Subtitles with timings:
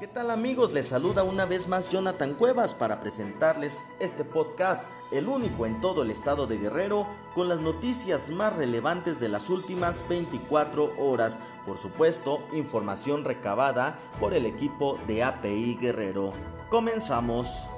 [0.00, 0.72] ¿Qué tal amigos?
[0.72, 6.00] Les saluda una vez más Jonathan Cuevas para presentarles este podcast, el único en todo
[6.00, 11.38] el estado de Guerrero, con las noticias más relevantes de las últimas 24 horas.
[11.66, 16.32] Por supuesto, información recabada por el equipo de API Guerrero.
[16.70, 17.68] Comenzamos.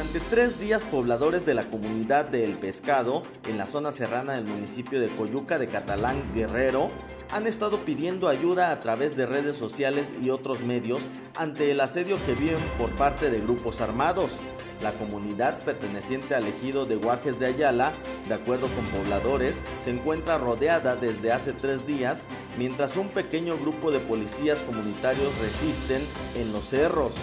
[0.00, 4.46] Durante tres días, pobladores de la comunidad de El Pescado, en la zona serrana del
[4.46, 6.90] municipio de Coyuca de Catalán, Guerrero,
[7.30, 12.16] han estado pidiendo ayuda a través de redes sociales y otros medios ante el asedio
[12.24, 14.38] que viven por parte de grupos armados.
[14.80, 17.92] La comunidad perteneciente al ejido de Guajes de Ayala,
[18.26, 22.24] de acuerdo con pobladores, se encuentra rodeada desde hace tres días,
[22.56, 26.00] mientras un pequeño grupo de policías comunitarios resisten
[26.36, 27.16] en los cerros.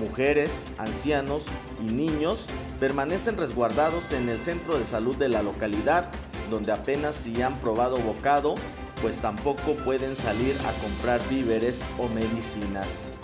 [0.00, 1.46] Mujeres, ancianos
[1.84, 2.46] y niños
[2.78, 6.08] permanecen resguardados en el centro de salud de la localidad,
[6.50, 8.54] donde apenas si han probado bocado,
[9.02, 13.17] pues tampoco pueden salir a comprar víveres o medicinas.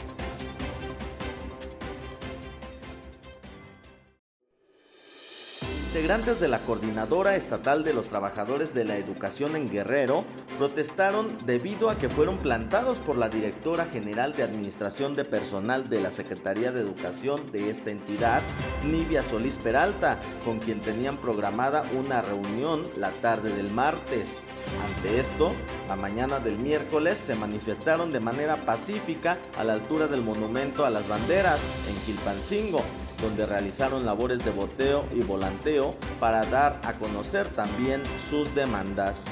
[5.95, 10.25] Integrantes de la Coordinadora Estatal de los Trabajadores de la Educación en Guerrero
[10.59, 16.00] protestaron debido a que fueron plantados por la Directora General de Administración de Personal de
[16.00, 18.42] la Secretaría de Educación de esta entidad,
[18.84, 24.39] Nivia Solís Peralta, con quien tenían programada una reunión la tarde del martes.
[24.84, 25.53] Ante esto,
[25.87, 30.91] la mañana del miércoles se manifestaron de manera pacífica a la altura del monumento a
[30.91, 32.83] las banderas en Chilpancingo,
[33.25, 39.25] donde realizaron labores de boteo y volanteo para dar a conocer también sus demandas.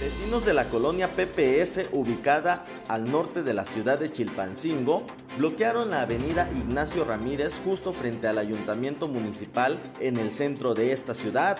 [0.00, 5.04] Vecinos de la colonia PPS ubicada al norte de la ciudad de Chilpancingo
[5.36, 11.14] bloquearon la avenida Ignacio Ramírez justo frente al ayuntamiento municipal en el centro de esta
[11.14, 11.58] ciudad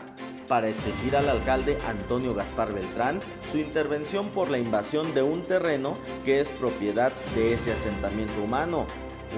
[0.52, 5.96] para exigir al alcalde Antonio Gaspar Beltrán su intervención por la invasión de un terreno
[6.26, 8.84] que es propiedad de ese asentamiento humano.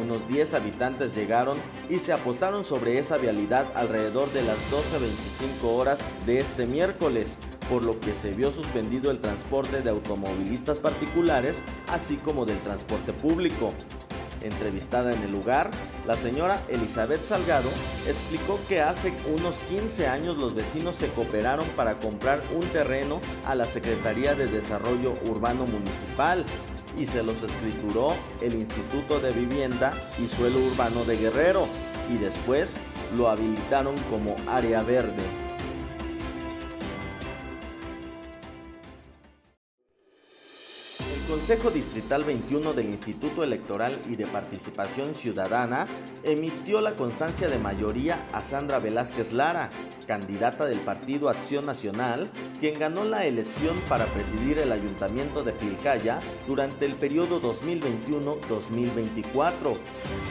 [0.03, 6.01] Unos 10 habitantes llegaron y se apostaron sobre esa vialidad alrededor de las 12.25 horas
[6.27, 7.39] de este miércoles,
[7.71, 13.13] por lo que se vio suspendido el transporte de automovilistas particulares, así como del transporte
[13.13, 13.73] público.
[14.45, 15.71] Entrevistada en el lugar,
[16.07, 17.71] la señora Elizabeth Salgado
[18.07, 23.55] explicó que hace unos 15 años los vecinos se cooperaron para comprar un terreno a
[23.55, 26.45] la Secretaría de Desarrollo Urbano Municipal
[26.99, 31.67] y se los escrituró el Instituto de Vivienda y Suelo Urbano de Guerrero
[32.13, 32.77] y después
[33.17, 35.44] lo habilitaron como área verde.
[41.35, 45.89] Consejo Distrital 21 del Instituto Electoral y de Participación Ciudadana
[46.23, 49.73] emitió la constancia de mayoría a Sandra Velázquez Lara,
[50.07, 52.31] candidata del Partido Acción Nacional,
[52.61, 59.77] quien ganó la elección para presidir el Ayuntamiento de Pilcaya durante el periodo 2021-2024.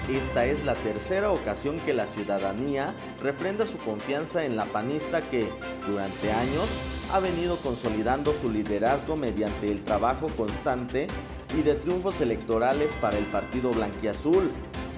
[0.10, 5.50] Esta es la tercera ocasión que la ciudadanía refrenda su confianza en la panista que,
[5.86, 6.70] durante años,
[7.12, 11.08] ha venido consolidando su liderazgo mediante el trabajo constante
[11.58, 14.50] y de triunfos electorales para el Partido Blanquiazul,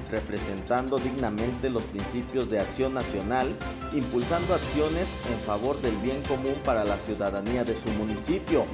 [0.10, 3.48] representando dignamente los principios de acción nacional,
[3.94, 8.66] impulsando acciones en favor del bien común para la ciudadanía de su municipio.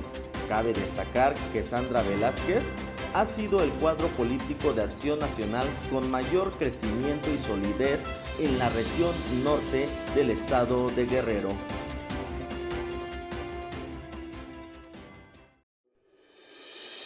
[0.47, 2.74] Cabe destacar que Sandra Velázquez
[3.14, 8.06] ha sido el cuadro político de acción nacional con mayor crecimiento y solidez
[8.40, 9.12] en la región
[9.44, 11.50] norte del estado de Guerrero.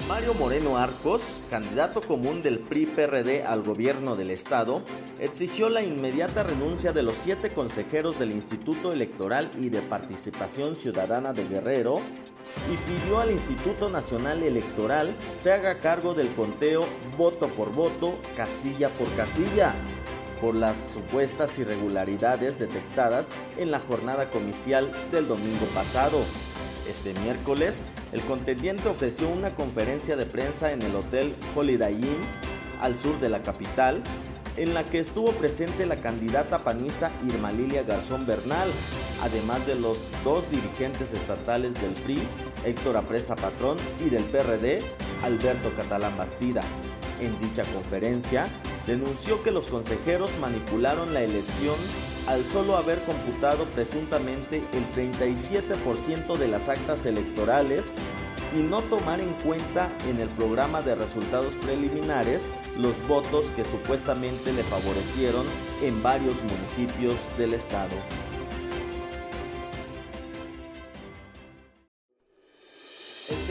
[0.08, 4.84] Mario Moreno Arcos, candidato común del PRI-PRD al gobierno del estado,
[5.20, 11.34] exigió la inmediata renuncia de los siete consejeros del Instituto Electoral y de Participación Ciudadana
[11.34, 12.02] de Guerrero
[12.72, 16.86] y pidió al Instituto Nacional Electoral se haga cargo del conteo
[17.18, 19.74] voto por voto, casilla por casilla,
[20.40, 26.20] por las supuestas irregularidades detectadas en la jornada comicial del domingo pasado.
[26.88, 27.82] Este miércoles,
[28.12, 32.22] el contendiente ofreció una conferencia de prensa en el Hotel Holiday Inn,
[32.82, 34.02] al sur de la capital,
[34.58, 38.70] en la que estuvo presente la candidata panista Irma Lilia Garzón Bernal,
[39.22, 42.22] además de los dos dirigentes estatales del PRI,
[42.64, 44.82] Héctor Apresa Patrón, y del PRD,
[45.24, 46.62] Alberto Catalán Bastida.
[47.20, 48.48] En dicha conferencia,
[48.88, 51.76] denunció que los consejeros manipularon la elección
[52.28, 57.92] al solo haber computado presuntamente el 37% de las actas electorales
[58.56, 64.54] y no tomar en cuenta en el programa de resultados preliminares los votos que supuestamente
[64.54, 65.46] le favorecieron
[65.82, 67.96] en varios municipios del estado.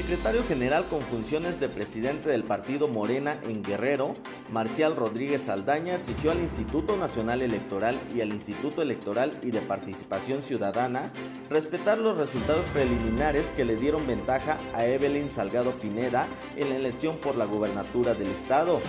[0.05, 4.13] Secretario general con funciones de presidente del partido Morena en Guerrero,
[4.53, 10.43] Marcial Rodríguez Saldaña, exigió al Instituto Nacional Electoral y al Instituto Electoral y de Participación
[10.43, 11.11] Ciudadana
[11.49, 17.17] respetar los resultados preliminares que le dieron ventaja a Evelyn Salgado Pineda en la elección
[17.17, 18.83] por la gubernatura del estado.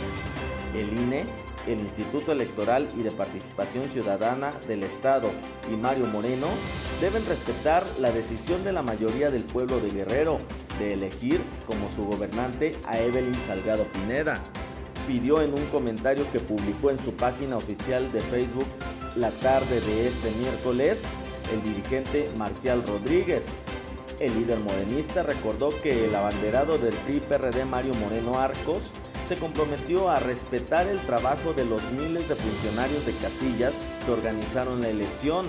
[0.73, 1.23] El INE
[1.65, 5.31] el Instituto Electoral y de Participación Ciudadana del Estado
[5.71, 6.47] y Mario Moreno
[7.01, 10.39] deben respetar la decisión de la mayoría del pueblo de Guerrero
[10.80, 14.42] de elegir como su gobernante a Evelyn Salgado Pineda.
[15.07, 18.66] Pidió en un comentario que publicó en su página oficial de Facebook
[19.16, 21.07] la tarde de este miércoles
[21.54, 23.50] el dirigente Marcial Rodríguez.
[24.19, 28.92] El líder morenista recordó que el abanderado del PRI-PRD Mario Moreno Arcos
[29.28, 33.74] se comprometió a respetar el trabajo de los miles de funcionarios de casillas
[34.06, 35.48] que organizaron la elección,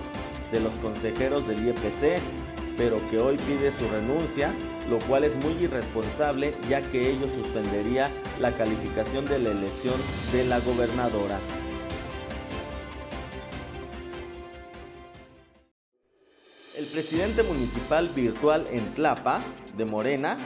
[0.51, 2.21] de los consejeros del IEPC,
[2.79, 4.53] pero que hoy pide su renuncia,
[4.91, 8.11] lo cual es muy irresponsable ya que ello suspendería
[8.41, 9.95] la calificación de la elección
[10.33, 11.39] de la gobernadora.
[16.77, 19.41] El presidente municipal virtual en Tlapa,
[19.77, 20.37] de Morena,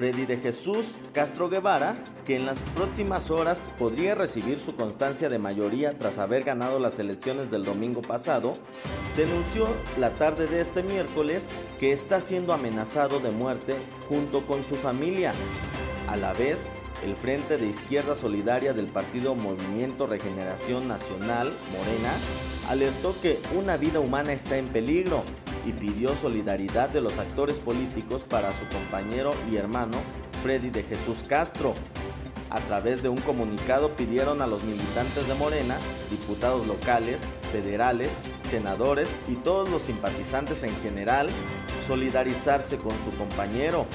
[0.00, 1.94] Freddy de Jesús Castro Guevara,
[2.24, 6.98] que en las próximas horas podría recibir su constancia de mayoría tras haber ganado las
[6.98, 8.54] elecciones del domingo pasado,
[9.14, 9.68] denunció
[9.98, 13.76] la tarde de este miércoles que está siendo amenazado de muerte
[14.08, 15.34] junto con su familia.
[16.08, 16.70] A la vez,
[17.04, 22.14] el Frente de Izquierda Solidaria del Partido Movimiento Regeneración Nacional, Morena,
[22.70, 25.24] alertó que una vida humana está en peligro
[25.66, 29.96] y pidió solidaridad de los actores políticos para su compañero y hermano
[30.42, 31.74] Freddy de Jesús Castro.
[32.50, 35.76] A través de un comunicado pidieron a los militantes de Morena,
[36.10, 41.28] diputados locales, federales, senadores y todos los simpatizantes en general
[41.86, 43.86] solidarizarse con su compañero.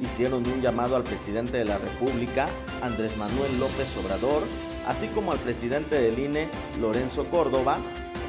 [0.00, 2.48] Hicieron un llamado al presidente de la República,
[2.82, 4.42] Andrés Manuel López Obrador,
[4.86, 6.48] así como al presidente del INE,
[6.80, 7.78] Lorenzo Córdoba,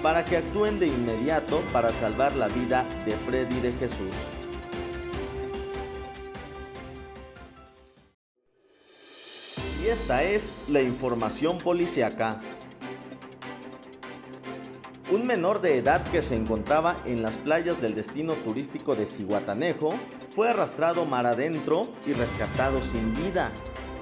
[0.03, 4.13] para que actúen de inmediato para salvar la vida de Freddy de Jesús.
[9.81, 12.41] Y esta es la información policiaca.
[15.09, 19.93] Un menor de edad que se encontraba en las playas del destino turístico de Cihuatanejo
[20.31, 23.51] fue arrastrado mar adentro y rescatado sin vida.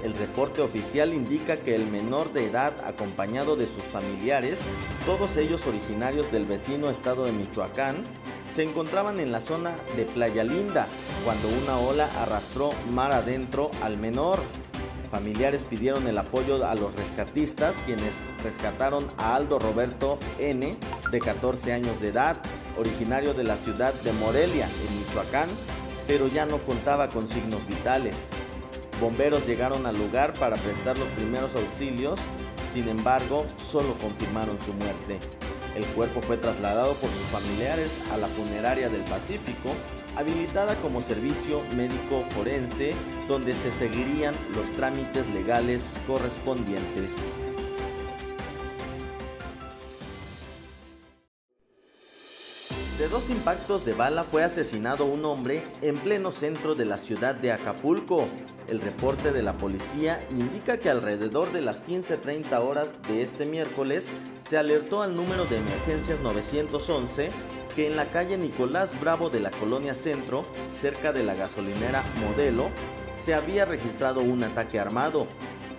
[0.03, 4.63] El reporte oficial indica que el menor de edad, acompañado de sus familiares,
[5.05, 8.03] todos ellos originarios del vecino estado de Michoacán,
[8.49, 10.87] se encontraban en la zona de Playa Linda
[11.23, 14.39] cuando una ola arrastró mar adentro al menor.
[15.11, 20.75] Familiares pidieron el apoyo a los rescatistas, quienes rescataron a Aldo Roberto N,
[21.11, 22.37] de 14 años de edad,
[22.77, 25.49] originario de la ciudad de Morelia, en Michoacán,
[26.07, 28.29] pero ya no contaba con signos vitales.
[29.01, 32.19] Bomberos llegaron al lugar para prestar los primeros auxilios,
[32.71, 35.17] sin embargo, solo confirmaron su muerte.
[35.75, 39.73] El cuerpo fue trasladado por sus familiares a la funeraria del Pacífico,
[40.17, 42.93] habilitada como servicio médico forense,
[43.27, 47.25] donde se seguirían los trámites legales correspondientes.
[53.01, 57.33] De dos impactos de bala fue asesinado un hombre en pleno centro de la ciudad
[57.33, 58.27] de Acapulco.
[58.67, 64.11] El reporte de la policía indica que alrededor de las 15.30 horas de este miércoles
[64.37, 67.31] se alertó al número de emergencias 911
[67.75, 72.69] que en la calle Nicolás Bravo de la colonia Centro, cerca de la gasolinera Modelo,
[73.15, 75.25] se había registrado un ataque armado.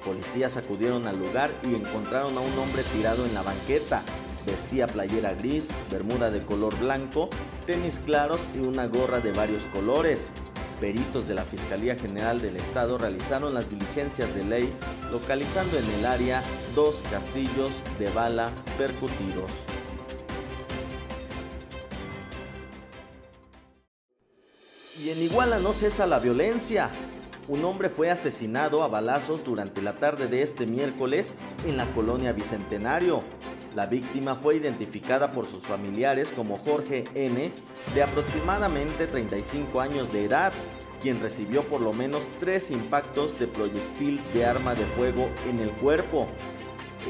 [0.05, 4.03] Policías acudieron al lugar y encontraron a un hombre tirado en la banqueta.
[4.47, 7.31] Vestía playera gris, bermuda de color blanco,
[7.67, 10.33] tenis claros y una gorra de varios colores.
[10.81, 14.73] Peritos de la Fiscalía General del Estado realizaron las diligencias de ley,
[15.13, 16.43] localizando en el área
[16.75, 19.51] dos castillos de bala percutidos.
[24.99, 26.91] Y en Iguala no cesa la violencia.
[27.49, 31.35] Un hombre fue asesinado a balazos durante la tarde de este miércoles
[31.67, 33.23] en la colonia Bicentenario.
[33.75, 37.53] La víctima fue identificada por sus familiares como Jorge N.,
[37.95, 40.53] de aproximadamente 35 años de edad,
[41.01, 45.71] quien recibió por lo menos tres impactos de proyectil de arma de fuego en el
[45.73, 46.29] cuerpo.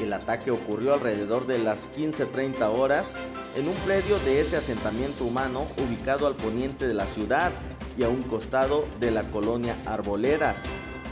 [0.01, 3.19] El ataque ocurrió alrededor de las 15.30 horas
[3.55, 7.51] en un predio de ese asentamiento humano ubicado al poniente de la ciudad,
[7.97, 10.65] y a un costado de la colonia Arboledas.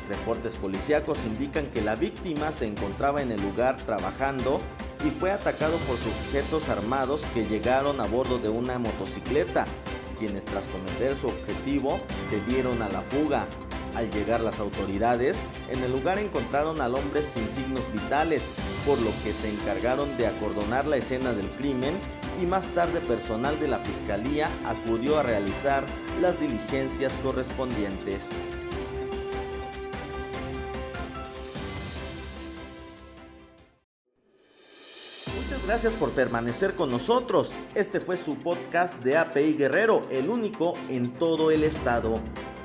[0.10, 4.60] Reportes policíacos indican que la víctima se encontraba en el lugar trabajando
[5.06, 9.66] y fue atacado por sujetos armados que llegaron a bordo de una motocicleta,
[10.20, 13.46] quienes tras cometer su objetivo se dieron a la fuga.
[13.96, 18.50] Al llegar las autoridades, en el lugar encontraron al hombre sin signos vitales,
[18.86, 21.96] por lo que se encargaron de acordonar la escena del crimen
[22.42, 25.84] y más tarde personal de la fiscalía acudió a realizar
[26.22, 28.30] las diligencias correspondientes.
[35.66, 37.54] Gracias por permanecer con nosotros.
[37.76, 42.16] Este fue su podcast de API Guerrero, el único en todo el estado.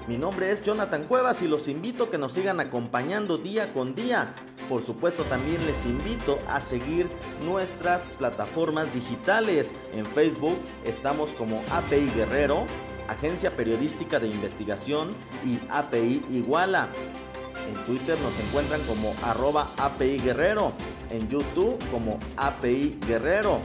[0.09, 3.95] Mi nombre es Jonathan Cuevas y los invito a que nos sigan acompañando día con
[3.95, 4.35] día.
[4.69, 7.09] Por supuesto también les invito a seguir
[7.45, 9.75] nuestras plataformas digitales.
[9.93, 12.67] En Facebook estamos como API Guerrero,
[13.09, 15.11] Agencia Periodística de Investigación
[15.45, 16.89] y API Iguala.
[17.69, 20.73] En Twitter nos encuentran como arroba API Guerrero.
[21.11, 23.61] En YouTube como API Guerrero.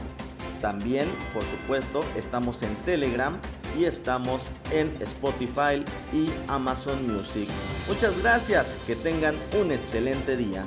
[0.60, 3.36] También, por supuesto, estamos en Telegram
[3.76, 7.48] y estamos en Spotify y Amazon Music.
[7.88, 10.64] Muchas gracias, que tengan un excelente día.